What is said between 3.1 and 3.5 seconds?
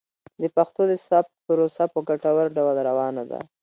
ده.